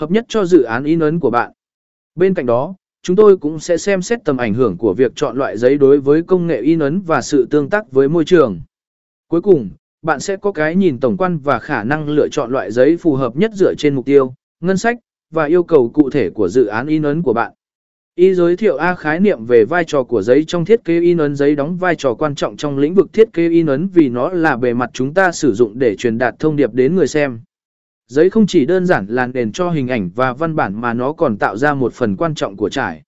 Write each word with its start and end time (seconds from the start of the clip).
hợp 0.00 0.10
nhất 0.10 0.24
cho 0.28 0.44
dự 0.44 0.62
án 0.62 0.84
in 0.84 1.00
ấn 1.00 1.20
của 1.20 1.30
bạn. 1.30 1.52
Bên 2.14 2.34
cạnh 2.34 2.46
đó, 2.46 2.74
chúng 3.02 3.16
tôi 3.16 3.36
cũng 3.36 3.58
sẽ 3.58 3.76
xem 3.76 4.02
xét 4.02 4.24
tầm 4.24 4.36
ảnh 4.36 4.54
hưởng 4.54 4.76
của 4.76 4.94
việc 4.94 5.12
chọn 5.14 5.36
loại 5.36 5.58
giấy 5.58 5.78
đối 5.78 6.00
với 6.00 6.22
công 6.22 6.46
nghệ 6.46 6.60
in 6.60 6.78
ấn 6.78 7.00
và 7.00 7.22
sự 7.22 7.46
tương 7.50 7.70
tác 7.70 7.92
với 7.92 8.08
môi 8.08 8.24
trường. 8.24 8.60
Cuối 9.28 9.40
cùng, 9.40 9.70
bạn 10.02 10.20
sẽ 10.20 10.36
có 10.36 10.52
cái 10.52 10.76
nhìn 10.76 11.00
tổng 11.00 11.16
quan 11.16 11.38
và 11.38 11.58
khả 11.58 11.84
năng 11.84 12.08
lựa 12.08 12.28
chọn 12.28 12.50
loại 12.50 12.72
giấy 12.72 12.96
phù 12.96 13.14
hợp 13.14 13.36
nhất 13.36 13.50
dựa 13.54 13.74
trên 13.78 13.94
mục 13.94 14.06
tiêu, 14.06 14.34
ngân 14.60 14.76
sách 14.76 14.98
và 15.30 15.44
yêu 15.44 15.62
cầu 15.62 15.90
cụ 15.94 16.10
thể 16.10 16.30
của 16.30 16.48
dự 16.48 16.66
án 16.66 16.86
in 16.86 17.02
ấn 17.02 17.22
của 17.22 17.32
bạn. 17.32 17.52
Y 18.14 18.34
giới 18.34 18.56
thiệu 18.56 18.76
A 18.76 18.94
khái 18.94 19.20
niệm 19.20 19.44
về 19.44 19.64
vai 19.64 19.84
trò 19.84 20.02
của 20.02 20.22
giấy 20.22 20.44
trong 20.46 20.64
thiết 20.64 20.84
kế 20.84 21.00
in 21.00 21.18
ấn 21.18 21.36
giấy 21.36 21.54
đóng 21.56 21.76
vai 21.76 21.94
trò 21.94 22.14
quan 22.14 22.34
trọng 22.34 22.56
trong 22.56 22.78
lĩnh 22.78 22.94
vực 22.94 23.12
thiết 23.12 23.32
kế 23.32 23.48
in 23.48 23.66
ấn 23.66 23.88
vì 23.88 24.08
nó 24.08 24.28
là 24.28 24.56
bề 24.56 24.74
mặt 24.74 24.90
chúng 24.92 25.14
ta 25.14 25.32
sử 25.32 25.54
dụng 25.54 25.78
để 25.78 25.96
truyền 25.96 26.18
đạt 26.18 26.34
thông 26.38 26.56
điệp 26.56 26.74
đến 26.74 26.96
người 26.96 27.06
xem. 27.06 27.40
Giấy 28.10 28.30
không 28.30 28.46
chỉ 28.46 28.64
đơn 28.64 28.86
giản 28.86 29.06
là 29.06 29.26
nền 29.26 29.52
cho 29.52 29.70
hình 29.70 29.88
ảnh 29.88 30.10
và 30.14 30.32
văn 30.32 30.56
bản 30.56 30.80
mà 30.80 30.94
nó 30.94 31.12
còn 31.12 31.36
tạo 31.36 31.56
ra 31.56 31.74
một 31.74 31.92
phần 31.92 32.16
quan 32.16 32.34
trọng 32.34 32.56
của 32.56 32.68
trải. 32.68 33.02